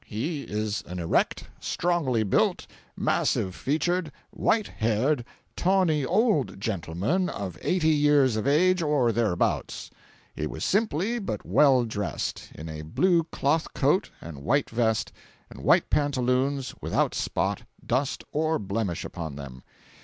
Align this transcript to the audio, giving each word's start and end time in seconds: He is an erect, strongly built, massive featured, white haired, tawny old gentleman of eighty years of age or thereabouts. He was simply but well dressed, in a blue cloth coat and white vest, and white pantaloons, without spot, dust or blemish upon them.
He 0.07 0.41
is 0.45 0.81
an 0.87 0.97
erect, 0.97 1.43
strongly 1.59 2.23
built, 2.23 2.65
massive 2.97 3.53
featured, 3.53 4.11
white 4.31 4.65
haired, 4.65 5.23
tawny 5.55 6.03
old 6.03 6.59
gentleman 6.59 7.29
of 7.29 7.55
eighty 7.61 7.89
years 7.91 8.35
of 8.35 8.47
age 8.47 8.81
or 8.81 9.11
thereabouts. 9.11 9.91
He 10.35 10.47
was 10.47 10.65
simply 10.65 11.19
but 11.19 11.45
well 11.45 11.85
dressed, 11.85 12.49
in 12.55 12.67
a 12.67 12.81
blue 12.81 13.25
cloth 13.25 13.75
coat 13.75 14.09
and 14.21 14.41
white 14.41 14.71
vest, 14.71 15.11
and 15.51 15.63
white 15.63 15.91
pantaloons, 15.91 16.73
without 16.81 17.13
spot, 17.13 17.61
dust 17.85 18.23
or 18.31 18.57
blemish 18.57 19.05
upon 19.05 19.35
them. 19.35 19.61